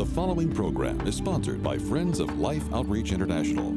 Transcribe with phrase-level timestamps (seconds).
[0.00, 3.70] The following program is sponsored by Friends of Life Outreach International.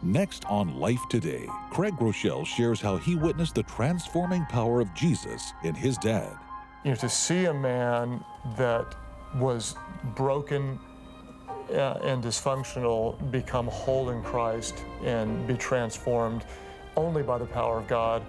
[0.00, 5.52] Next on Life Today, Craig Groeschel shares how he witnessed the transforming power of Jesus
[5.64, 6.38] in his dad.
[6.84, 8.24] You know, to see a man
[8.56, 8.94] that
[9.34, 9.74] was
[10.14, 10.78] broken
[11.72, 16.44] uh, and dysfunctional become whole in Christ and be transformed
[16.96, 18.22] only by the power of God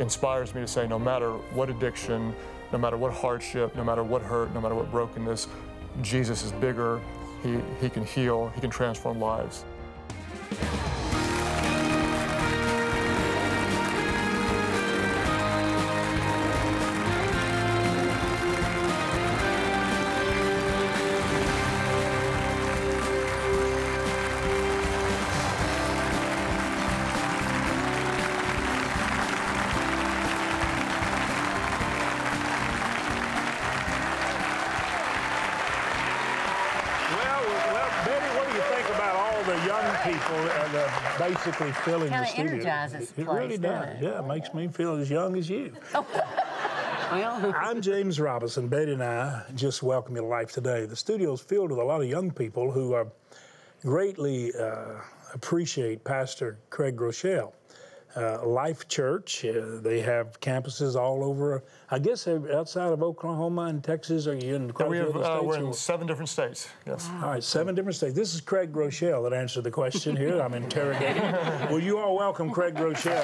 [0.00, 2.34] inspires me to say no matter what addiction,
[2.72, 5.48] no matter what hardship, no matter what hurt, no matter what brokenness,
[6.02, 7.00] Jesus is bigger.
[7.42, 9.64] He, he can heal, He can transform lives.
[41.18, 42.52] Basically filling the studio?
[42.52, 44.02] energizes the It place, really doesn't it?
[44.02, 45.72] Yeah, it makes me feel as young as you.
[47.12, 48.66] Well, I'm James Robison.
[48.66, 50.86] Betty and I just welcome you to Life Today.
[50.86, 53.04] The studio is filled with a lot of young people who uh,
[53.82, 55.00] greatly uh,
[55.32, 57.52] appreciate Pastor Craig Groeschel.
[58.16, 61.62] Uh, Life Church, uh, they have campuses all over.
[61.90, 64.26] I guess outside of Oklahoma and Texas.
[64.26, 66.66] Are you in a We have, uh, states, we're in or- seven different states.
[66.86, 67.10] Yes.
[67.22, 68.14] All right, seven different states.
[68.14, 70.40] This is Craig Groeschel that answered the question here.
[70.40, 71.22] I'm interrogating.
[71.70, 73.22] Will you all welcome Craig Groeschel?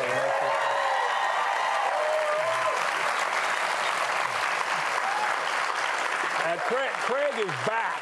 [6.45, 8.02] Uh, Craig, Craig is back.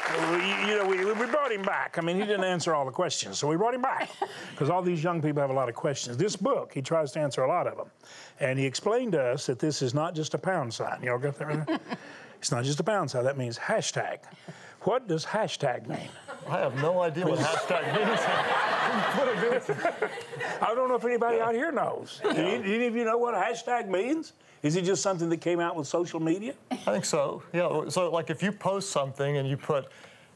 [0.67, 1.97] you know, we, we brought him back.
[1.97, 4.09] I mean, he didn't answer all the questions, so we brought him back
[4.51, 6.17] because all these young people have a lot of questions.
[6.17, 7.87] This book, he tries to answer a lot of them,
[8.39, 11.01] and he explained to us that this is not just a pound sign.
[11.03, 11.79] Y'all got that right?
[12.41, 13.23] It's not just a pound sign.
[13.23, 14.17] That means hashtag.
[14.81, 16.09] What does hashtag mean?
[16.49, 18.19] I have no idea what a hashtag means.
[19.17, 20.11] what it means.
[20.61, 22.19] I don't know if anybody out here knows.
[22.23, 24.33] Do any, any of you know what a hashtag means?
[24.63, 26.53] Is it just something that came out with social media?
[26.71, 27.41] I think so.
[27.53, 27.89] Yeah.
[27.89, 29.87] So, like, if you post something and you put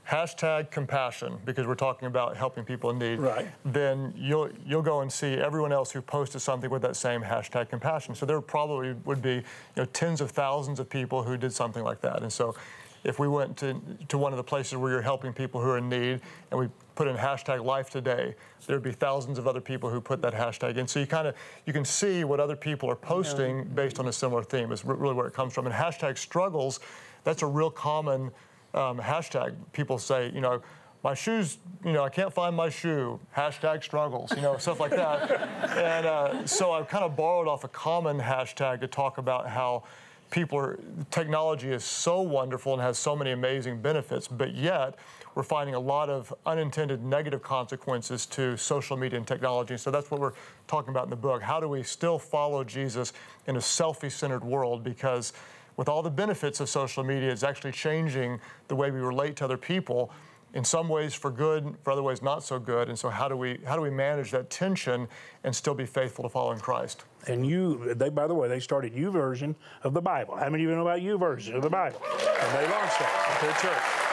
[0.07, 3.47] hashtag compassion because we're talking about helping people in need, Right.
[3.65, 7.69] then you'll you'll go and see everyone else who posted something with that same hashtag
[7.69, 8.13] compassion.
[8.15, 9.43] So there probably would be you
[9.77, 12.21] know tens of thousands of people who did something like that.
[12.21, 12.55] And so,
[13.05, 15.77] if we went to to one of the places where you're helping people who are
[15.77, 16.21] in need
[16.51, 18.33] and we put in hashtag life today
[18.67, 20.87] there'd be thousands of other people who put that hashtag in.
[20.87, 21.35] So you kind of
[21.65, 25.13] you can see what other people are posting based on a similar theme is really
[25.13, 25.65] where it comes from.
[25.65, 26.79] And hashtag struggles
[27.23, 28.31] that's a real common
[28.73, 29.55] um, hashtag.
[29.71, 30.61] People say you know
[31.03, 33.19] my shoes you know i can't find my shoe.
[33.35, 35.49] Hashtag struggles you know stuff like that.
[35.75, 39.83] And uh, so i've kind of borrowed off a common hashtag to talk about how
[40.31, 40.79] people are
[41.11, 44.95] technology is so wonderful and has so many amazing benefits but yet
[45.35, 49.75] we're finding a lot of unintended negative consequences to social media and technology.
[49.77, 50.31] So that's what we're
[50.65, 51.41] talking about in the book.
[51.41, 53.11] How do we still follow jesus
[53.45, 54.81] in a selfie-centered world?
[54.81, 55.33] Because
[55.75, 59.43] with all the benefits of social media it's actually changing the way we relate to
[59.43, 60.09] other people
[60.55, 62.87] in some ways for good, for other ways not so good.
[62.87, 65.07] And so how do we how do we manage that tension
[65.43, 67.03] and still be faithful to following Christ?
[67.27, 70.35] And you, they, by the way, they started YouVersion of the Bible.
[70.35, 71.99] How many of you know about YouVersion of the Bible?
[72.05, 74.05] And they launched that at their church.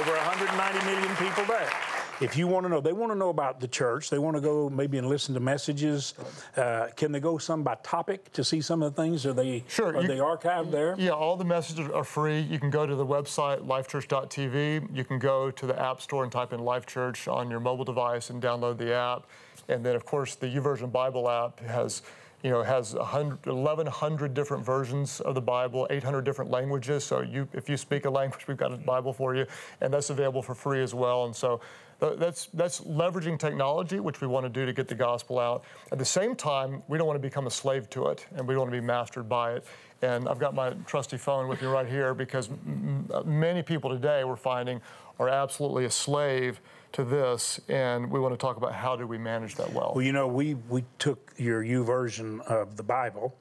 [0.00, 1.95] Over 190 million people there.
[2.20, 4.08] If you want to know, they want to know about the church.
[4.08, 6.14] They want to go maybe and listen to messages.
[6.56, 9.26] Uh, can they go some by topic to see some of the things?
[9.26, 10.94] Are they Sure, Are you- they archived there?
[10.96, 12.40] Yeah, all the messages are free.
[12.40, 14.88] You can go to the website lifechurch.tv.
[14.96, 17.84] You can go to the App Store and type in Life Church on your mobile
[17.84, 19.24] device and download the app.
[19.68, 22.00] And then, of course, the YouVersion Bible app has,
[22.42, 27.04] you know, has 1,100 different versions of the Bible, 800 different languages.
[27.04, 29.44] So you, if you speak a language, we've got a Bible for you,
[29.80, 31.24] and that's available for free as well.
[31.26, 31.60] And so
[32.00, 35.64] that's that's leveraging technology, which we want to do to get the gospel out.
[35.92, 38.54] At the same time, we don't want to become a slave to it, and we
[38.54, 39.64] don't want to be mastered by it.
[40.02, 44.24] And I've got my trusty phone with me right here because m- many people today
[44.24, 44.80] we're finding
[45.18, 46.60] are absolutely a slave
[46.92, 49.92] to this, and we want to talk about how do we manage that well.
[49.94, 53.34] Well, you know, we, we took your YouVersion of the Bible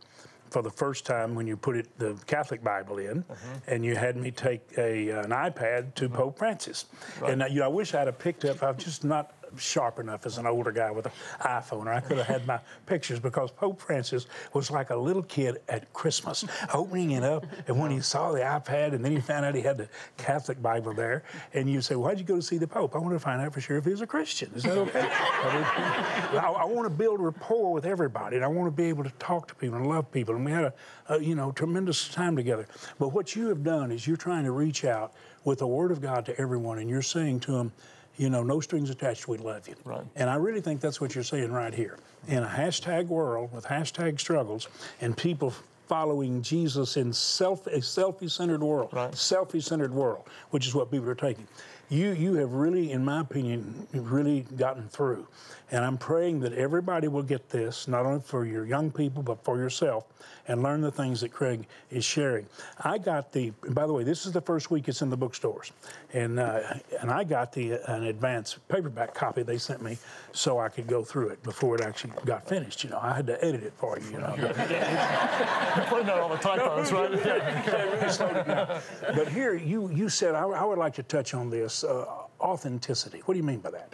[0.55, 3.25] for the first time when you put it the Catholic Bible in,
[3.67, 6.85] and you had me take a an iPad to Pope Francis.
[7.25, 8.63] And uh, you know, I wish I'd have picked up.
[8.63, 11.11] I've just not sharp enough as an older guy with an
[11.41, 15.23] iPhone, or I could have had my pictures because Pope Francis was like a little
[15.23, 19.19] kid at Christmas, opening it up, and when he saw the iPad, and then he
[19.19, 21.23] found out he had the Catholic Bible there,
[21.53, 23.53] and you say, "Why'd you go to see the Pope?" I want to find out
[23.53, 24.51] for sure if he was a Christian.
[24.55, 25.07] Is that okay?
[25.09, 29.11] I, I want to build rapport with everybody, and I want to be able to
[29.19, 30.73] talk to people and love people, and we had a,
[31.09, 32.67] a you know tremendous time together.
[32.99, 35.13] But what you have done is you're trying to reach out
[35.43, 37.71] with the Word of God to everyone, and you're saying to them,
[38.17, 39.75] you know, no strings attached, we love you.
[39.83, 40.03] Right.
[40.15, 41.97] And I really think that's what you're saying right here.
[42.27, 44.67] In a hashtag world with hashtag struggles
[45.01, 45.53] and people
[45.87, 49.11] following Jesus in self a selfie-centered world, Right.
[49.11, 51.47] selfie-centered world, which is what people are taking.
[51.89, 55.27] You you have really, in my opinion, really gotten through.
[55.71, 59.43] And I'm praying that everybody will get this, not only for your young people, but
[59.43, 60.05] for yourself,
[60.47, 62.45] and learn the things that Craig is sharing.
[62.83, 65.71] I got the, by the way, this is the first week it's in the bookstores,
[66.13, 69.97] and uh, and I got the an advance paperback copy they sent me
[70.33, 72.83] so I could go through it before it actually got finished.
[72.83, 74.05] You know, I had to edit it for you.
[74.11, 74.35] You know,
[75.87, 77.11] putting out all the typos, right?
[77.25, 78.81] Yeah.
[79.15, 82.05] but here you you said I, I would like to touch on this uh,
[82.39, 83.21] authenticity.
[83.25, 83.93] What do you mean by that?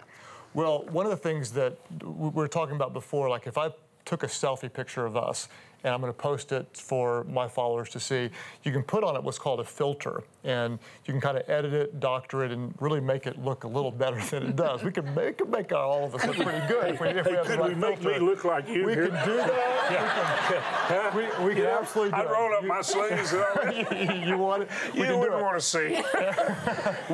[0.54, 3.70] Well, one of the things that we were talking about before, like if I
[4.04, 5.48] took a selfie picture of us
[5.84, 8.30] and I'm going to post it for my followers to see,
[8.62, 11.72] you can put on it what's called a filter, and you can kind of edit
[11.72, 14.82] it, doctor it, and really make it look a little better than it does.
[14.82, 17.48] We can make, make all of us look pretty good if we, if we have
[17.48, 18.20] the Could we make filter.
[18.20, 18.86] me look like you?
[18.86, 19.08] We here?
[19.08, 20.78] can do that.
[21.14, 22.30] We can, we, we can absolutely do I'd it.
[22.30, 24.68] roll up You- my sleeves and you, you want it?
[24.94, 25.42] We you wouldn't it.
[25.42, 26.02] want to see.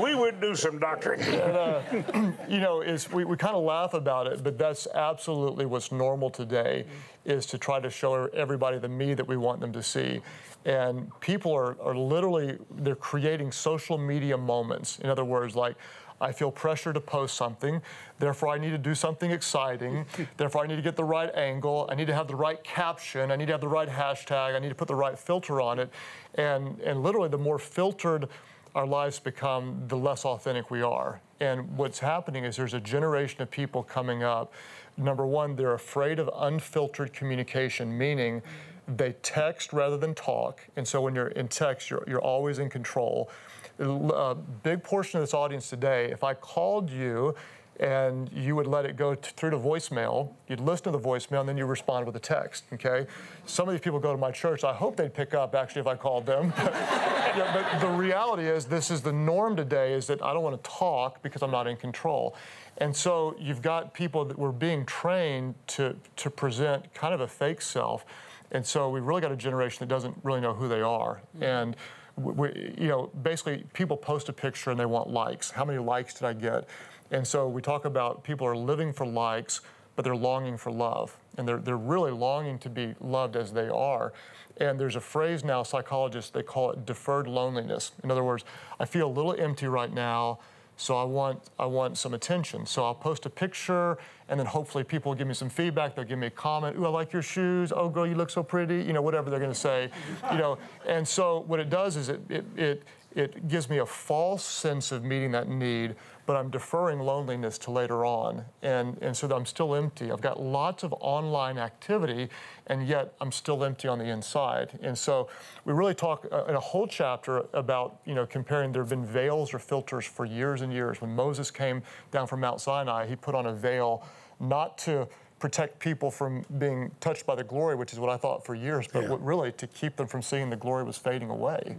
[0.00, 1.20] we would do some doctoring.
[1.22, 5.90] Uh, you know, is we, we kind of laugh about it, but that's absolutely what's
[5.92, 6.84] normal today
[7.28, 10.20] is to try to show everybody the me that we want them to see.
[10.64, 14.98] And people are, are literally, they're creating social media moments.
[14.98, 15.76] In other words, like,
[16.20, 17.80] I feel pressure to post something,
[18.18, 20.04] therefore I need to do something exciting,
[20.36, 23.30] therefore I need to get the right angle, I need to have the right caption,
[23.30, 25.78] I need to have the right hashtag, I need to put the right filter on
[25.78, 25.90] it.
[26.34, 28.28] And, and literally, the more filtered
[28.74, 31.20] our lives become, the less authentic we are.
[31.40, 34.52] And what's happening is there's a generation of people coming up.
[34.98, 38.42] Number one, they're afraid of unfiltered communication, meaning
[38.88, 40.60] they text rather than talk.
[40.76, 43.30] And so when you're in text, you're, you're always in control.
[43.78, 47.34] A uh, big portion of this audience today, if I called you
[47.80, 50.32] and you would let it go t- through to voicemail.
[50.48, 52.64] You'd listen to the voicemail and then you respond with a text.
[52.72, 53.06] Okay.
[53.46, 54.64] Some of these people go to my church.
[54.64, 56.52] I hope they'd pick up actually if I called them.
[57.38, 59.94] Yeah, but the reality is, this is the norm today.
[59.94, 62.36] Is that I don't want to talk because I'm not in control.
[62.78, 67.28] And so you've got people that were being trained to to present kind of a
[67.28, 68.04] fake self.
[68.50, 71.20] And so we've really got a generation that doesn't really know who they are.
[71.36, 71.42] Mm-hmm.
[71.42, 71.76] And
[72.16, 75.50] we, you know, basically people post a picture and they want likes.
[75.50, 76.68] How many likes did I get?
[77.10, 79.60] And so we talk about people are living for likes,
[79.98, 81.18] but they're longing for love.
[81.38, 84.12] And they're, they're really longing to be loved as they are.
[84.58, 87.90] And there's a phrase now, psychologists, they call it deferred loneliness.
[88.04, 88.44] In other words,
[88.78, 90.38] I feel a little empty right now,
[90.76, 92.64] so I want, I want some attention.
[92.64, 93.98] So I'll post a picture,
[94.28, 95.96] and then hopefully people will give me some feedback.
[95.96, 96.76] They'll give me a comment.
[96.78, 97.72] Ooh, I like your shoes.
[97.74, 98.80] Oh, girl, you look so pretty.
[98.84, 99.90] You know, whatever they're going to say.
[100.30, 102.82] You know, and so what it does is it, it, it,
[103.18, 107.72] it gives me a false sense of meeting that need, but I'm deferring loneliness to
[107.72, 108.44] later on.
[108.62, 110.12] And, and so I'm still empty.
[110.12, 112.28] I've got lots of online activity,
[112.68, 114.78] and yet I'm still empty on the inside.
[114.82, 115.28] And so
[115.64, 119.04] we really talk uh, in a whole chapter about, you know, comparing there have been
[119.04, 121.00] veils or filters for years and years.
[121.00, 121.82] When Moses came
[122.12, 124.06] down from Mount Sinai, he put on a veil
[124.38, 125.08] not to
[125.40, 128.88] protect people from being touched by the glory, which is what I thought for years,
[128.92, 129.10] but Yeah.
[129.10, 131.76] what really to keep them from seeing the glory was fading away.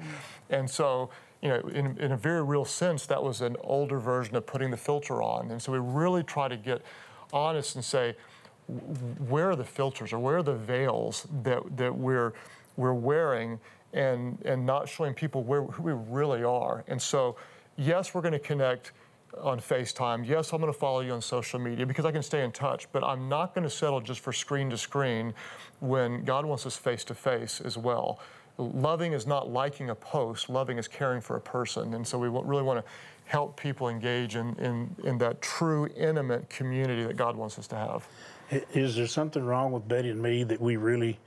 [0.50, 1.10] And so,
[1.42, 4.72] you know, in, in a very real sense, that was an older version of putting
[4.72, 5.52] the filter on.
[5.52, 6.82] And so we really try to get
[7.32, 8.16] honest and say,
[9.28, 12.34] where are the filters or where are the veils that, that we're,
[12.78, 13.60] we're wearing
[13.94, 16.84] and, and not showing people where, who we really are.
[16.88, 17.36] And so,
[17.78, 18.92] yes, we're going to connect
[19.42, 20.28] on FaceTime.
[20.28, 22.92] Yes, I'm going to follow you on social media because I can stay in touch,
[22.92, 25.34] but I'm not going to settle just for screen to screen
[25.80, 28.20] when God wants us face to face as well.
[28.60, 31.94] Loving is not liking a post, loving is caring for a person.
[31.94, 32.92] And so we really want to
[33.26, 37.76] help people engage in, in, in that true, intimate community that God wants us to
[37.76, 38.08] have.
[38.74, 41.20] Is there something wrong with Betty and me that we really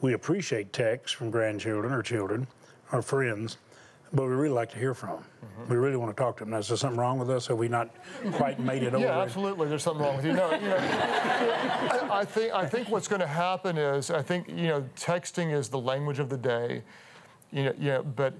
[0.00, 2.46] we appreciate texts from grandchildren or children
[2.90, 3.56] or friends,
[4.12, 5.18] but we really like to hear from them.
[5.18, 5.72] Mm-hmm.
[5.72, 6.50] We really want to talk to them.
[6.50, 7.46] Now, is there something wrong with us?
[7.46, 7.90] Have we not
[8.32, 9.04] quite made it over?
[9.04, 9.68] Yeah, absolutely.
[9.68, 10.32] There's something wrong with you.
[10.32, 14.48] No, you know, I, I think I think what's going to happen is I think
[14.48, 16.82] you know texting is the language of the day.
[17.50, 18.34] You know, yeah, but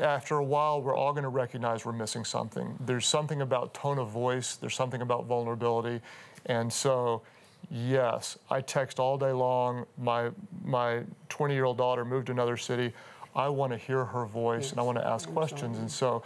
[0.00, 2.76] after a while, we're all going to recognize we're missing something.
[2.80, 6.00] There's something about tone of voice, there's something about vulnerability.
[6.46, 7.22] And so,
[7.70, 9.86] yes, I text all day long.
[9.98, 10.30] My,
[10.64, 12.92] my 20 year old daughter moved to another city.
[13.36, 15.78] I want to hear her voice and I want to ask questions.
[15.78, 16.22] And so,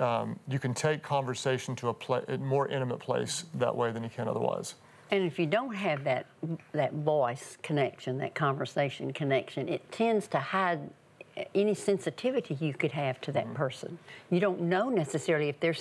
[0.00, 4.02] um, you can take conversation to a, pla- a more intimate place that way than
[4.02, 4.74] you can otherwise.
[5.10, 6.26] And if you don't have that
[6.72, 10.80] that voice connection, that conversation connection, it tends to hide
[11.54, 13.54] any sensitivity you could have to that mm-hmm.
[13.54, 13.98] person.
[14.30, 15.74] You don't know necessarily if they're,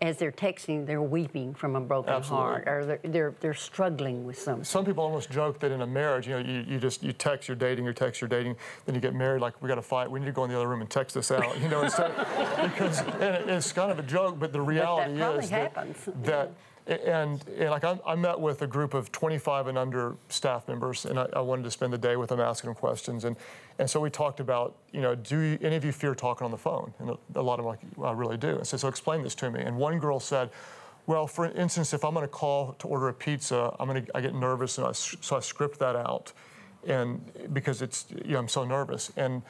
[0.00, 2.46] as they're texting, they're weeping from a broken Absolutely.
[2.46, 4.64] heart or they're, they're, they're, struggling with something.
[4.64, 7.48] Some people almost joke that in a marriage, you know, you, you just, you text,
[7.48, 8.56] you're dating, you text, you're dating,
[8.86, 10.56] then you get married, like, we got to fight, we need to go in the
[10.56, 12.10] other room and text this out, you know, instead,
[12.62, 16.52] because, and it's kind of a joke, but the reality but that is that, that
[16.86, 21.06] and, and like I, I, met with a group of 25 and under staff members,
[21.06, 23.24] and I, I, wanted to spend the day with them asking them questions.
[23.24, 23.36] And,
[23.78, 26.50] and so we talked about, you know, do you, any of you fear talking on
[26.50, 26.92] the phone?
[26.98, 28.56] And a, lot of them like, I really do.
[28.56, 29.60] And so, so explain this to me.
[29.60, 30.50] And one girl said,
[31.06, 34.16] well, for instance, if I'm going to call to order a pizza, I'm going to
[34.16, 36.32] I get nervous, and I, so I script that out,
[36.86, 37.20] and
[37.52, 39.42] because it's you know I'm so nervous and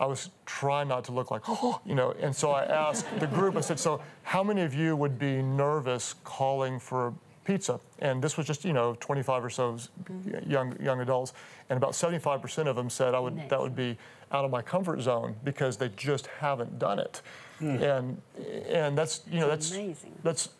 [0.00, 2.14] I was trying not to look like, oh, you know.
[2.20, 5.42] And so I asked the group, I said, so how many of you would be
[5.42, 7.14] nervous calling for
[7.44, 7.80] pizza?
[7.98, 10.50] And this was just, you know, 25 or so mm-hmm.
[10.50, 11.32] young young adults.
[11.68, 13.50] And about 75% of them said I would nice.
[13.50, 13.96] that would be
[14.30, 17.22] out of my comfort zone because they just haven't done it.
[17.60, 17.82] Mm.
[17.82, 18.22] And
[18.68, 20.14] and that's, you know, that's amazing.
[20.22, 20.50] That's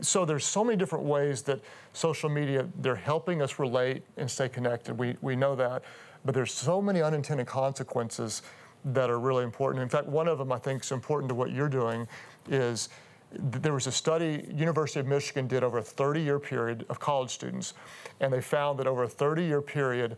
[0.00, 1.60] so there's so many different ways that
[1.92, 4.98] social media they're helping us relate and stay connected.
[4.98, 5.84] We we know that.
[6.24, 8.42] But there's so many unintended consequences
[8.84, 9.82] that are really important.
[9.82, 12.06] In fact, one of them I think is important to what you're doing
[12.48, 12.88] is
[13.32, 17.74] there was a study University of Michigan did over a 30-year period of college students,
[18.20, 20.16] and they found that over a 30-year period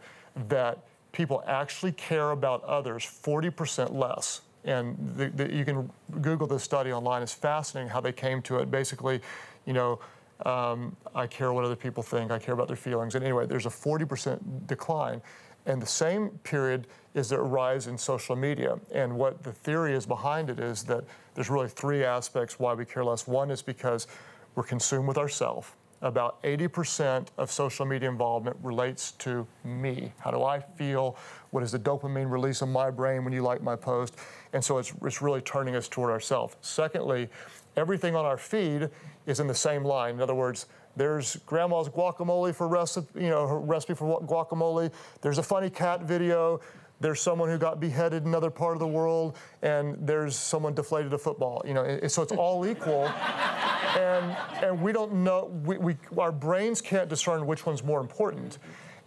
[0.49, 0.78] that
[1.12, 4.40] people actually care about others 40% less.
[4.64, 5.90] And the, the, you can
[6.21, 7.23] Google this study online.
[7.23, 8.71] It's fascinating how they came to it.
[8.71, 9.21] Basically,
[9.66, 10.00] you know,
[10.44, 12.30] um, I care what other people think.
[12.30, 13.14] I care about their feelings.
[13.14, 15.23] And anyway, there's a 40% decline.
[15.66, 18.78] And the same period is a rise in social media.
[18.92, 21.04] And what the theory is behind it is that
[21.35, 23.26] there's really three aspects why we care less.
[23.26, 24.06] One is because
[24.54, 25.68] we're consumed with ourselves.
[26.02, 30.12] About 80% of social media involvement relates to me.
[30.18, 31.16] How do I feel?
[31.50, 34.16] What is the dopamine release in my brain when you like my post?
[34.52, 36.56] And so it's, it's really turning us toward ourselves.
[36.61, 37.30] Secondly,
[37.76, 38.90] everything on our feed
[39.25, 40.16] is in the same line.
[40.16, 40.66] In other words,
[40.97, 44.93] there's grandma's guacamole for recipe, you know, recipe for guacamole.
[45.21, 46.61] There's a funny cat video.
[47.01, 51.13] There's someone who got beheaded in another part of the world, and there's someone deflated
[51.13, 51.63] a football.
[51.67, 53.09] You know, so it's all equal,
[53.99, 55.51] and and we don't know.
[55.65, 58.59] We, we our brains can't discern which one's more important.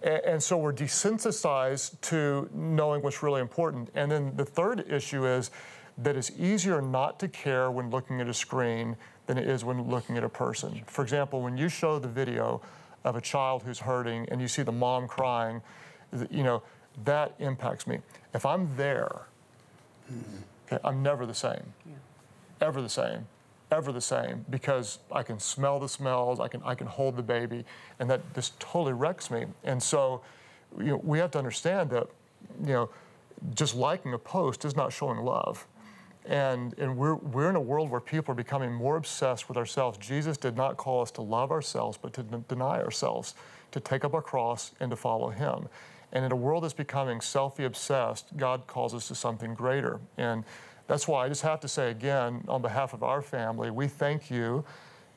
[0.04, 3.90] And, and so we're desensitized to knowing what's really important.
[3.96, 5.50] And then the third issue is
[5.98, 9.90] that it's easier not to care when looking at a screen than it is when
[9.90, 10.82] looking at a person.
[10.88, 12.62] For example, when you show the video
[13.04, 15.62] of a child who's hurting and you see the mom crying,
[16.30, 16.62] you know,
[17.06, 18.00] that impacts me.
[18.34, 19.28] If I'm there,
[20.12, 20.38] mm-hmm.
[20.68, 21.74] okay, I'm never the same.
[21.86, 21.96] Yeah.
[22.62, 23.28] Ever the same.
[23.70, 27.24] Ever the same because I can smell the smells, I can I can hold the
[27.24, 27.66] baby,
[28.00, 29.46] and that just totally wrecks me.
[29.66, 30.22] And so,
[30.78, 32.08] you know, we have to understand that,
[32.64, 32.90] you know,
[33.54, 35.68] just liking a post is not showing love.
[36.28, 39.98] And, and we're, we're in a world where people are becoming more obsessed with ourselves.
[39.98, 43.34] Jesus did not call us to love ourselves, but to d- deny ourselves,
[43.72, 45.70] to take up our cross and to follow Him.
[46.12, 50.02] And in a world that's becoming selfie obsessed, God calls us to something greater.
[50.18, 50.44] And
[50.88, 54.30] that's why I just have to say again, on behalf of our family, we thank
[54.30, 54.66] you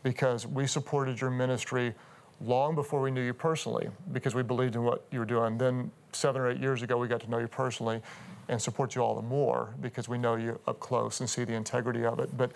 [0.04, 1.94] because we supported your ministry
[2.40, 5.58] long before we knew you personally because we believed in what you were doing.
[5.58, 8.00] Then, seven or eight years ago, we got to know you personally
[8.48, 11.54] and support you all the more because we know you up close and see the
[11.54, 12.36] integrity of it.
[12.36, 12.52] But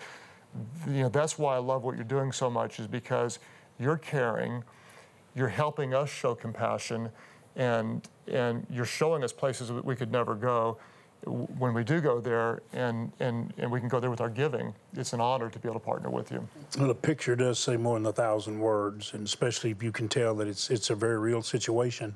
[0.87, 3.39] you know that's why I love what you're doing so much is because
[3.79, 4.63] you're caring,
[5.35, 7.09] you're helping us show compassion,
[7.55, 10.77] and and you're showing us places that we could never go.
[11.25, 14.73] When we do go there, and, and, and we can go there with our giving,
[14.93, 16.47] it's an honor to be able to partner with you.
[16.77, 20.07] Well, a picture does say more than a thousand words, and especially if you can
[20.07, 22.15] tell that it's it's a very real situation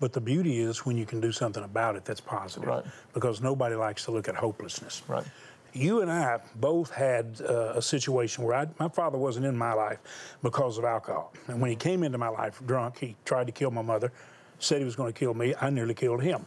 [0.00, 2.68] but the beauty is when you can do something about it that's positive.
[2.68, 2.84] Right.
[3.12, 5.02] Because nobody likes to look at hopelessness.
[5.06, 5.24] Right.
[5.72, 9.72] You and I both had uh, a situation where I, my father wasn't in my
[9.72, 9.98] life
[10.42, 11.32] because of alcohol.
[11.46, 14.10] And when he came into my life drunk, he tried to kill my mother,
[14.58, 15.54] said he was going to kill me.
[15.60, 16.44] I nearly killed him.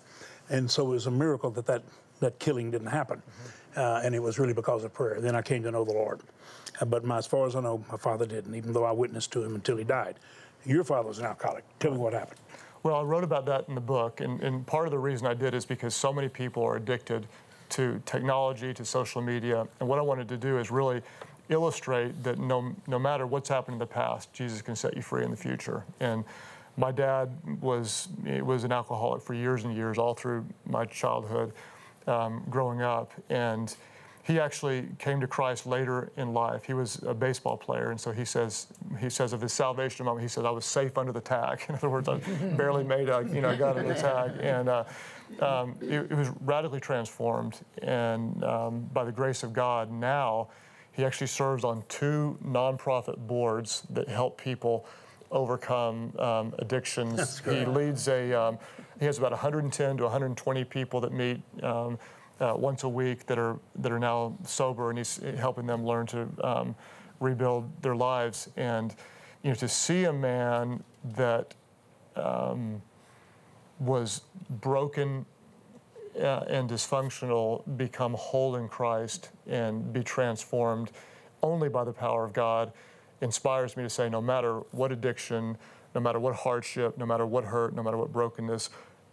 [0.49, 1.83] And so it was a miracle that that,
[2.23, 3.17] that killing didn't happen.
[3.17, 3.79] Mm-hmm.
[3.79, 5.19] Uh, and it was really because of prayer.
[5.19, 6.21] Then I came to know the Lord.
[6.79, 9.31] Uh, but my, as far as I know, my father didn't, even though I witnessed
[9.33, 10.15] to him until he died.
[10.65, 11.63] Your father was an alcoholic.
[11.79, 12.39] Tell me what happened.
[12.83, 15.33] Well, I wrote about that in the book, and, and part of the reason I
[15.33, 17.27] did is because so many people are addicted
[17.69, 19.67] to technology, to social media.
[19.79, 21.01] And what I wanted to do is really
[21.49, 25.23] illustrate that no, no matter what's happened in the past, Jesus can set you free
[25.23, 25.83] in the future.
[25.99, 26.23] And
[26.77, 27.29] my dad
[27.61, 28.09] was,
[28.41, 31.53] was an alcoholic for years and years, all through my childhood,
[32.07, 33.11] um, growing up.
[33.29, 33.75] And
[34.23, 36.63] he actually came to Christ later in life.
[36.63, 38.67] He was a baseball player, and so he says
[38.97, 41.75] he says of his salvation moment, he said, "I was safe under the tag." In
[41.75, 42.17] other words, I
[42.57, 44.83] barely made a you know I got in the tag, and uh,
[45.41, 47.59] um, it, it, was radically transformed.
[47.81, 50.47] And um, by the grace of God, now
[50.93, 54.85] he actually serves on two nonprofit boards that help people
[55.31, 57.39] overcome um, addictions.
[57.39, 58.57] He leads a um,
[59.03, 61.99] he has about 110 to 120 people that meet um,
[62.39, 66.07] uh, once a week that are that are now sober, and he's helping them learn
[66.07, 66.73] to um,
[67.19, 68.49] rebuild their lives.
[68.55, 68.95] And
[69.43, 70.81] you know, to see a man
[71.17, 71.53] that
[72.15, 72.81] um,
[73.77, 74.21] was
[74.61, 75.25] broken
[76.17, 80.91] uh, and dysfunctional become whole in Christ and be transformed
[81.41, 82.71] only by the power of God
[83.19, 85.57] inspires me to say no matter what addiction,
[85.93, 88.69] no matter what hardship, no matter what hurt, no matter what brokenness,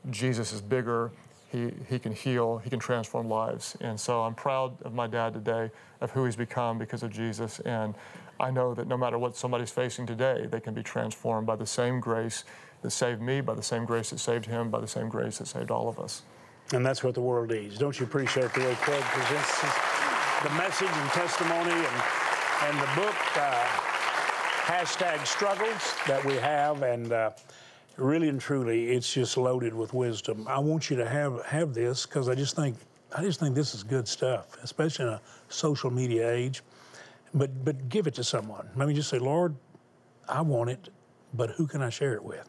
[0.09, 1.13] Jesus is bigger
[1.51, 3.77] he, he can heal, he can transform lives.
[3.81, 7.59] And so I'm proud of my dad today, of who he's become because of Jesus.
[7.61, 7.95] And
[8.39, 11.67] I know that no matter what somebody's facing today, they can be transformed by the
[11.67, 12.45] same grace
[12.83, 15.47] that saved me, by the same grace that saved him, by the same grace that
[15.47, 16.23] saved all of us.
[16.73, 17.79] And that's what the world needs.
[17.79, 19.61] Don't you appreciate the way Craig presents
[20.45, 22.03] the message and testimony and,
[22.69, 23.67] and the book, uh,
[24.67, 26.83] hashtag struggles that we have.
[26.83, 27.31] And uh,
[27.97, 30.47] really and truly, it's just loaded with wisdom.
[30.49, 32.77] I want you to have have this because I just think
[33.17, 36.63] I just think this is good stuff, especially in a social media age.
[37.35, 38.69] But but give it to someone.
[38.75, 39.55] Maybe just say, Lord,
[40.29, 40.89] I want it,
[41.35, 42.49] but who can I share it with?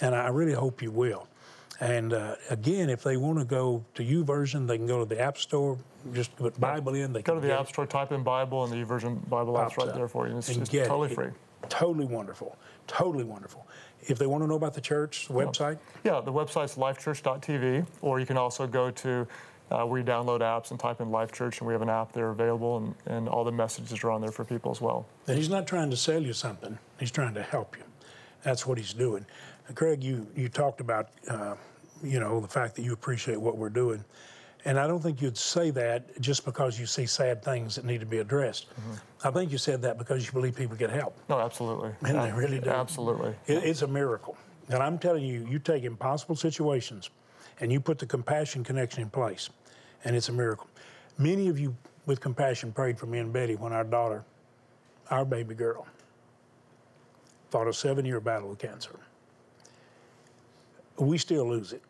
[0.00, 1.28] And I really hope you will.
[1.80, 5.20] And uh, again, if they want to go to YouVersion, they can go to the
[5.20, 5.76] App Store,
[6.12, 7.12] just put Bible in.
[7.12, 9.76] They go to the App Store, type in Bible, and the U YouVersion Bible app's
[9.76, 10.34] right there for you.
[10.34, 11.30] And It's, it's totally free.
[11.68, 12.56] Totally wonderful.
[12.86, 13.66] Totally wonderful.
[14.06, 15.78] If they want to know about the church website?
[16.04, 19.26] Yeah, the website's lifechurch.tv, or you can also go to
[19.70, 22.12] uh, where you download apps and type in Life Church, and we have an app
[22.12, 25.06] there available, and, and all the messages are on there for people as well.
[25.26, 27.84] And he's not trying to sell you something, he's trying to help you.
[28.42, 29.24] That's what he's doing.
[29.74, 31.54] Craig, you, you talked about, uh,
[32.02, 34.04] you know, the fact that you appreciate what we're doing.
[34.66, 38.00] And I don't think you'd say that just because you see sad things that need
[38.00, 38.70] to be addressed.
[38.70, 39.28] Mm-hmm.
[39.28, 41.16] I think you said that because you believe people get help.
[41.28, 41.90] No, absolutely.
[42.02, 42.70] And they really do.
[42.70, 43.34] Absolutely.
[43.46, 44.36] It, it's a miracle.
[44.70, 47.10] And I'm telling you, you take impossible situations
[47.60, 49.50] and you put the compassion connection in place,
[50.04, 50.66] and it's a miracle.
[51.18, 54.24] Many of you with compassion prayed for me and Betty when our daughter,
[55.10, 55.86] our baby girl,
[57.50, 58.98] fought a seven year battle with cancer.
[60.98, 61.82] We still lose it.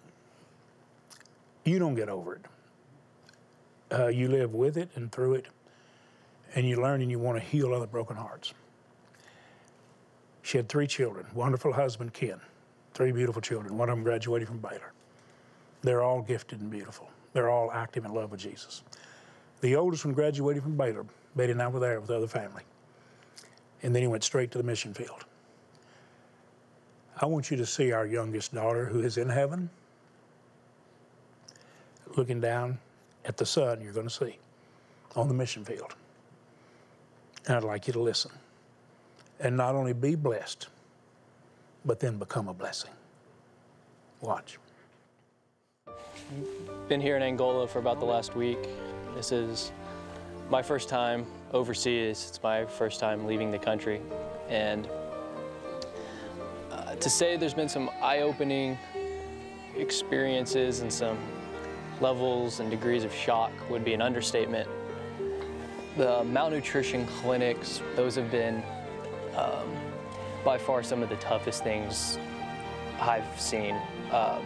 [1.64, 2.44] You don't get over it
[3.92, 5.46] uh, you live with it and through it,
[6.54, 8.54] and you learn and you want to heal other broken hearts.
[10.42, 12.40] She had three children, wonderful husband, Ken,
[12.92, 13.76] three beautiful children.
[13.76, 14.92] One of them graduated from Baylor.
[15.82, 17.10] They're all gifted and beautiful.
[17.32, 18.82] They're all active in love with Jesus.
[19.60, 21.06] The oldest one graduated from Baylor.
[21.34, 22.62] Betty and I were there with the other family.
[23.82, 25.24] And then he went straight to the mission field.
[27.20, 29.70] I want you to see our youngest daughter who is in heaven
[32.16, 32.78] looking down
[33.24, 34.38] at the son you're going to see
[35.16, 35.94] on the mission field.
[37.46, 38.30] And I'd like you to listen
[39.40, 40.68] and not only be blessed,
[41.84, 42.90] but then become a blessing.
[44.20, 44.58] Watch.
[46.88, 48.58] Been here in Angola for about the last week.
[49.14, 49.72] This is
[50.50, 52.26] my first time overseas.
[52.28, 54.00] It's my first time leaving the country.
[54.48, 54.88] And
[56.70, 58.78] uh, to say there's been some eye opening
[59.76, 61.18] experiences and some
[62.04, 64.68] levels and degrees of shock would be an understatement.
[65.96, 68.62] The malnutrition clinics, those have been
[69.34, 69.74] um,
[70.44, 72.18] by far some of the toughest things
[73.00, 73.74] I've seen.
[74.12, 74.42] Um,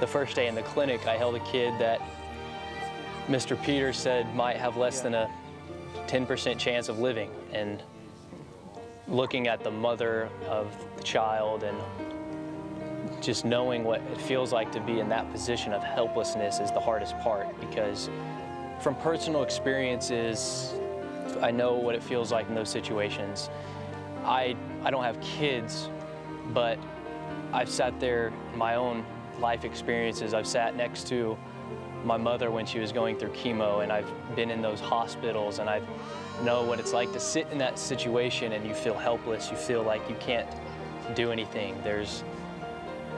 [0.00, 2.00] the first day in the clinic, I held a kid that
[3.28, 3.62] Mr.
[3.62, 5.30] Peters said might have less than a
[6.06, 7.30] 10% chance of living.
[7.52, 7.82] And
[9.08, 11.76] looking at the mother of the child and
[13.28, 16.80] just knowing what it feels like to be in that position of helplessness is the
[16.80, 18.08] hardest part because
[18.80, 20.72] from personal experiences,
[21.42, 23.50] I know what it feels like in those situations.
[24.24, 25.90] I, I don't have kids,
[26.54, 26.78] but
[27.52, 29.04] I've sat there in my own
[29.40, 30.32] life experiences.
[30.32, 31.36] I've sat next to
[32.06, 35.68] my mother when she was going through chemo, and I've been in those hospitals, and
[35.68, 35.82] I
[36.44, 39.50] know what it's like to sit in that situation and you feel helpless.
[39.50, 40.48] You feel like you can't
[41.14, 41.78] do anything.
[41.84, 42.24] There's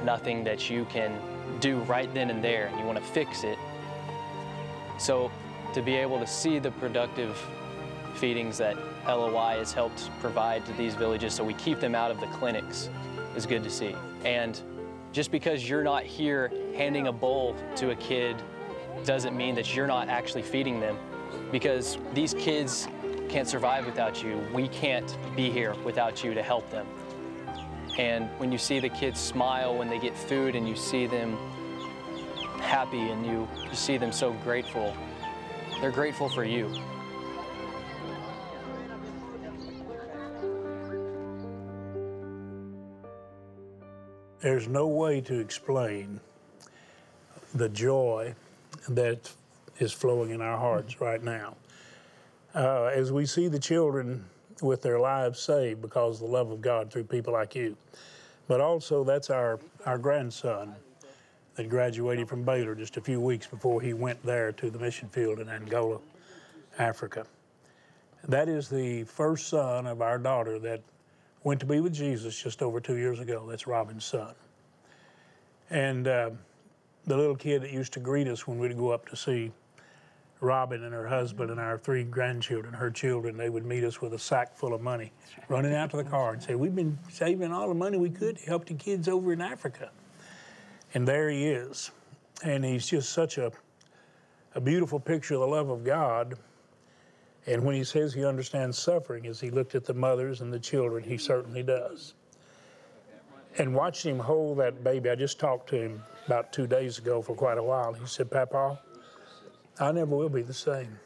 [0.04, 1.18] nothing that you can
[1.60, 3.58] do right then and there and you want to fix it.
[4.98, 5.30] So
[5.74, 7.36] to be able to see the productive
[8.14, 12.20] feedings that LOI has helped provide to these villages so we keep them out of
[12.20, 12.90] the clinics
[13.36, 13.94] is good to see.
[14.24, 14.60] And
[15.12, 18.36] just because you're not here handing a bowl to a kid
[19.04, 20.96] doesn't mean that you're not actually feeding them
[21.50, 22.88] because these kids
[23.28, 24.40] can't survive without you.
[24.52, 26.86] We can't be here without you to help them.
[27.98, 31.37] And when you see the kids smile when they get food and you see them
[32.61, 34.94] happy and you, you see them so grateful,
[35.81, 36.70] they're grateful for you.
[44.40, 46.20] There's no way to explain
[47.55, 48.35] the joy
[48.88, 49.31] that
[49.79, 51.57] is flowing in our hearts right now.
[52.55, 54.24] Uh, as we see the children
[54.62, 57.77] with their lives saved because of the love of God through people like you.
[58.49, 60.75] But also, that's our, our grandson
[61.55, 65.09] that graduated from Baylor just a few weeks before he went there to the mission
[65.09, 65.99] field in Angola,
[66.79, 67.27] Africa.
[68.29, 70.83] That is the first son of our daughter that
[71.44, 73.46] went to be with Jesus just over two years ago.
[73.49, 74.35] That's Robin's son.
[75.70, 76.31] And uh,
[77.07, 79.53] the little kid that used to greet us when we'd go up to see
[80.40, 84.14] Robin and her husband and our three grandchildren, her children, they would meet us with
[84.14, 85.12] a sack full of money,
[85.48, 88.38] running out to the car and say, We've been saving all the money we could
[88.38, 89.90] to help the kids over in Africa.
[90.94, 91.90] And there he is.
[92.42, 93.53] And he's just such a,
[94.55, 96.37] a beautiful picture of the love of God.
[97.46, 100.59] And when he says he understands suffering, as he looked at the mothers and the
[100.59, 102.14] children, he certainly does.
[103.59, 107.20] And watching him hold that baby, I just talked to him about two days ago
[107.20, 107.92] for quite a while.
[107.92, 108.79] He said, Papa,
[109.80, 110.98] I never will be the same.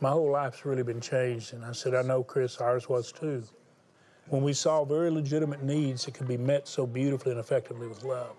[0.00, 1.54] My whole life's really been changed.
[1.54, 3.42] And I said, I know, Chris, ours was too.
[4.28, 8.04] When we saw very legitimate needs that could be met so beautifully and effectively with
[8.04, 8.36] love.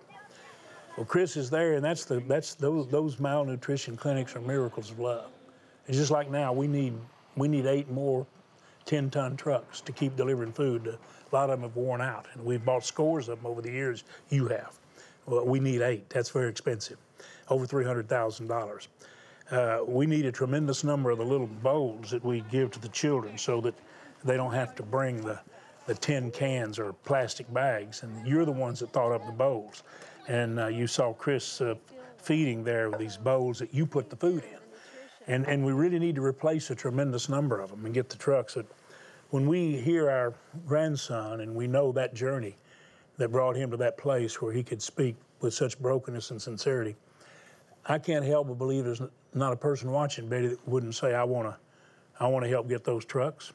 [0.96, 4.98] Well, Chris is there, and that's the that's those those malnutrition clinics are miracles of
[4.98, 5.30] love.
[5.86, 6.94] It's just like now we need
[7.36, 8.26] we need eight more
[8.86, 10.86] 10-ton trucks to keep delivering food.
[10.86, 13.70] A lot of them have worn out, and we've bought scores of them over the
[13.70, 14.04] years.
[14.30, 14.78] You have.
[15.26, 16.08] Well, we need eight.
[16.08, 16.96] That's very expensive,
[17.50, 18.88] over three hundred thousand dollars.
[19.50, 22.88] Uh, we need a tremendous number of the little bowls that we give to the
[22.88, 23.74] children so that
[24.24, 25.38] they don't have to bring the,
[25.86, 28.02] the tin cans or plastic bags.
[28.02, 29.84] And you're the ones that thought up the bowls.
[30.26, 31.76] And uh, you saw Chris uh,
[32.18, 34.58] feeding there with these bowls that you put the food in.
[35.28, 38.16] And, and we really need to replace a tremendous number of them and get the
[38.16, 38.54] trucks.
[38.54, 38.66] That
[39.30, 40.34] when we hear our
[40.66, 42.56] grandson and we know that journey
[43.18, 46.96] that brought him to that place where he could speak with such brokenness and sincerity,
[47.88, 49.02] I can't help but believe there's
[49.36, 51.56] not a person watching Betty that wouldn't say, I want to,
[52.18, 53.52] I want to help get those trucks.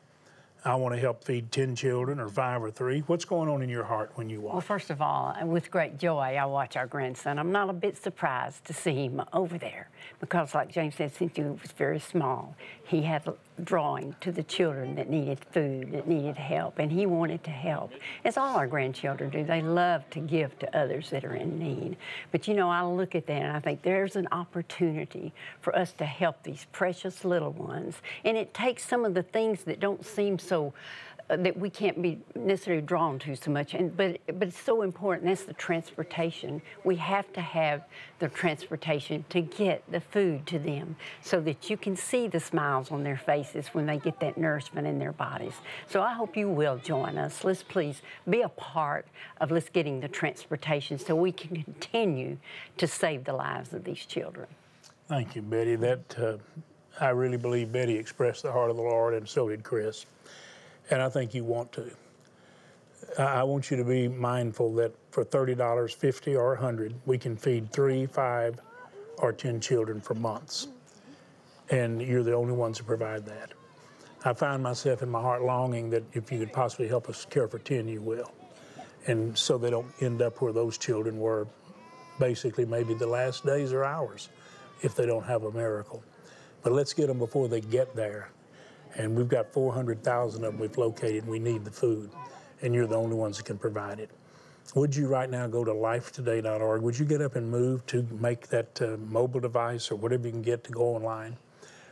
[0.64, 3.00] I want to help feed 10 children or five or three.
[3.08, 4.54] What's going on in your heart when you watch?
[4.54, 7.40] Well, first of all, with great joy, I watch our grandson.
[7.40, 9.90] I'm not a bit surprised to see him over there
[10.20, 13.24] because, like James said, since he was very small, he had
[13.64, 17.92] drawing to the children that needed food, that needed help, and he wanted to help.
[18.26, 21.98] As all our grandchildren do, they love to give to others that are in need.
[22.32, 25.94] But you know, I look at that and I think there's an opportunity for us
[25.94, 28.02] to help these precious little ones.
[28.24, 30.74] And it takes some of the things that don't seem so
[31.38, 33.74] that we can't be necessarily drawn to so much.
[33.74, 35.28] And but but it's so important.
[35.28, 36.62] That's the transportation.
[36.84, 37.84] We have to have
[38.20, 42.92] the transportation to get the food to them, so that you can see the smiles
[42.92, 45.54] on their faces when they get that nourishment in their bodies.
[45.88, 47.44] So I hope you will join us.
[47.44, 49.08] Let's please be a part
[49.40, 52.38] of let's getting the transportation so we can continue
[52.78, 54.48] to save the lives of these children.
[55.08, 55.76] Thank you, Betty.
[55.76, 56.38] That uh,
[57.00, 60.06] I really believe Betty expressed the heart of the Lord, and so did Chris
[60.92, 61.92] and I think you want to.
[63.18, 67.72] I want you to be mindful that for $30, 50 or 100, we can feed
[67.72, 68.60] three, five,
[69.18, 70.68] or 10 children for months.
[71.70, 73.54] And you're the only ones to provide that.
[74.24, 77.48] I find myself in my heart longing that if you could possibly help us care
[77.48, 78.32] for 10, you will.
[79.08, 81.48] And so they don't end up where those children were
[82.20, 84.30] basically maybe the last days or hours
[84.84, 86.04] if they don't have a miracle.
[86.62, 88.30] But let's get them before they get there
[88.96, 91.24] and we've got 400,000 of them we've located.
[91.24, 92.12] And we need the food,
[92.62, 94.10] and you're the only ones that can provide it.
[94.76, 96.82] Would you right now go to lifetoday.org?
[96.82, 100.32] Would you get up and move to make that uh, mobile device or whatever you
[100.32, 101.36] can get to go online?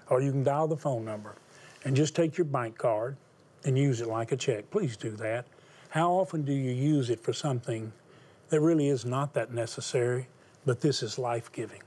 [0.10, 1.36] Or you can dial the phone number
[1.84, 3.18] and just take your bank card
[3.66, 4.70] and use it like a check.
[4.72, 5.46] Please do that.
[5.90, 7.92] How often do you use it for something
[8.50, 10.28] that really is not that necessary,
[10.66, 11.82] but this is life giving?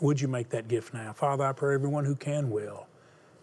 [0.00, 1.12] Would you make that gift now?
[1.12, 2.86] Father, I pray everyone who can will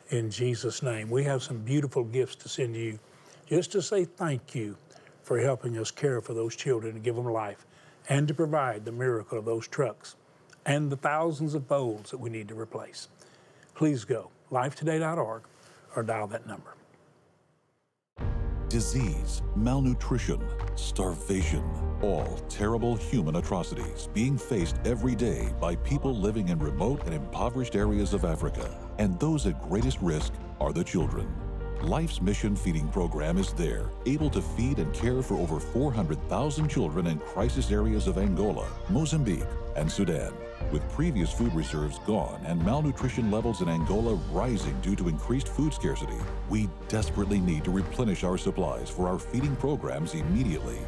[0.09, 1.09] in Jesus' name.
[1.09, 2.99] We have some beautiful gifts to send you
[3.47, 4.75] just to say thank you
[5.23, 7.65] for helping us care for those children and give them life
[8.09, 10.15] and to provide the miracle of those trucks
[10.65, 13.07] and the thousands of bowls that we need to replace.
[13.75, 15.43] Please go lifetoday.org
[15.95, 16.73] or dial that number.
[18.69, 20.39] Disease, malnutrition,
[20.75, 21.63] starvation,
[22.03, 27.75] all terrible human atrocities being faced every day by people living in remote and impoverished
[27.75, 28.69] areas of Africa.
[28.99, 31.27] And those at greatest risk are the children.
[31.81, 37.07] Life's Mission Feeding Program is there, able to feed and care for over 400,000 children
[37.07, 40.31] in crisis areas of Angola, Mozambique, and Sudan.
[40.71, 45.73] With previous food reserves gone and malnutrition levels in Angola rising due to increased food
[45.73, 46.17] scarcity,
[46.47, 50.79] we desperately need to replenish our supplies for our feeding programs immediately.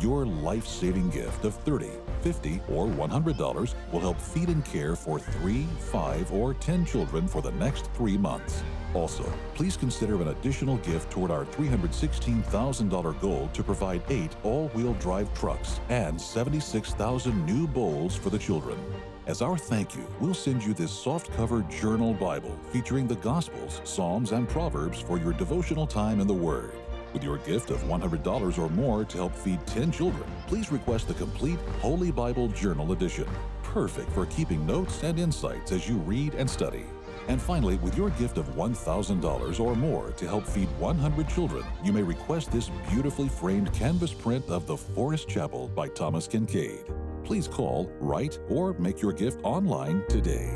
[0.00, 1.90] Your life saving gift of $30,
[2.22, 7.40] $50, or $100 will help feed and care for three, five, or 10 children for
[7.40, 8.62] the next three months.
[8.94, 14.94] Also, please consider an additional gift toward our $316,000 goal to provide eight all wheel
[14.94, 18.78] drive trucks and 76,000 new bowls for the children.
[19.26, 23.80] As our thank you, we'll send you this soft cover journal Bible featuring the Gospels,
[23.82, 26.70] Psalms, and Proverbs for your devotional time in the Word.
[27.12, 31.14] With your gift of $100 or more to help feed 10 children, please request the
[31.14, 33.26] complete Holy Bible Journal Edition.
[33.64, 36.86] Perfect for keeping notes and insights as you read and study.
[37.26, 41.92] And finally, with your gift of $1,000 or more to help feed 100 children, you
[41.92, 46.84] may request this beautifully framed canvas print of the Forest Chapel by Thomas Kinkade.
[47.26, 50.48] Please call, write, or make your gift online today.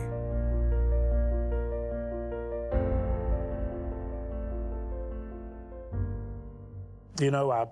[7.21, 7.67] You know, I,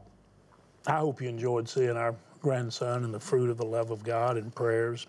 [0.89, 4.37] I hope you enjoyed seeing our grandson and the fruit of the love of God
[4.37, 5.07] and prayers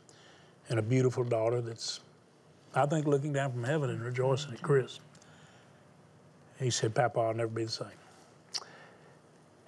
[0.69, 2.01] and a beautiful daughter that's,
[2.75, 4.99] I think, looking down from heaven and rejoicing at Chris.
[6.59, 7.87] He said, Papa, I'll never be the same.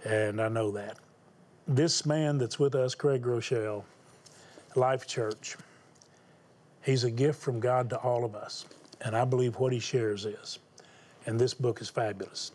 [0.06, 1.00] And I know that.
[1.68, 3.84] This man that's with us, Craig Groeschel,
[4.76, 5.58] Life Church,
[6.82, 8.66] he's a gift from God to all of us.
[9.02, 10.60] And I believe what he shares is.
[11.26, 12.52] And this book is fabulous.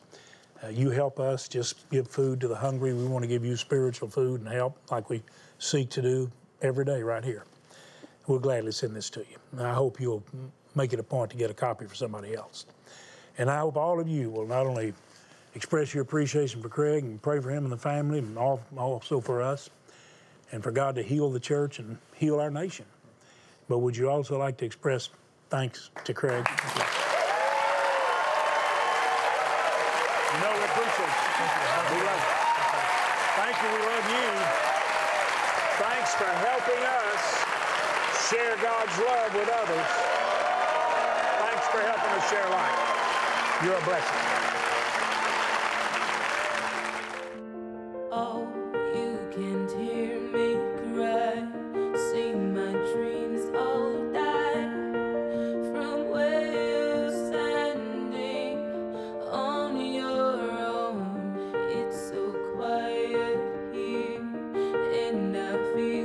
[0.65, 2.95] Uh, you help us just give food to the hungry.
[2.95, 5.23] We want to give you spiritual food and help like we
[5.59, 6.31] seek to do
[6.63, 7.45] every day right here.
[8.27, 9.37] We'll gladly send this to you.
[9.53, 10.23] And I hope you'll
[10.75, 12.67] make it a point to get a copy for somebody else.
[13.39, 14.95] And I hope all of you will not only
[15.55, 19.43] express your appreciation for Craig and pray for him and the family, and also for
[19.43, 19.71] us,
[20.53, 22.87] and for God to heal the church and heal our nation.
[23.69, 25.11] But would you also like to express
[25.51, 26.47] thanks to Craig?
[30.33, 32.05] You know, we appreciate you.
[32.07, 32.23] Love.
[33.37, 33.69] Thank you.
[33.71, 34.29] We love you.
[35.83, 37.23] Thanks for helping us
[38.31, 39.91] share God's love with others.
[41.41, 43.63] Thanks for helping us share life.
[43.65, 44.46] You're a blessing.
[65.37, 65.96] Next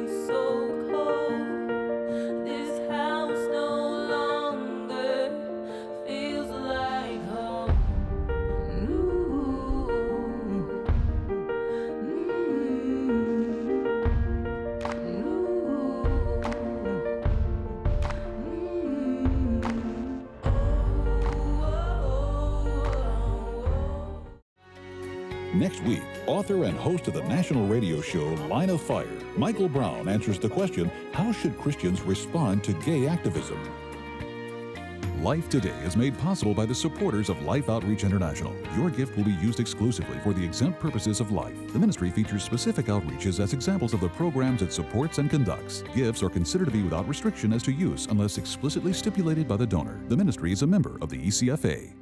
[26.82, 31.32] host of the national radio show Line of Fire, Michael Brown answers the question How
[31.32, 33.60] should Christians respond to gay activism?
[35.22, 38.56] Life Today is made possible by the supporters of Life Outreach International.
[38.76, 41.56] Your gift will be used exclusively for the exempt purposes of life.
[41.72, 45.84] The ministry features specific outreaches as examples of the programs it supports and conducts.
[45.94, 49.68] Gifts are considered to be without restriction as to use unless explicitly stipulated by the
[49.68, 50.02] donor.
[50.08, 52.01] The ministry is a member of the ECFA.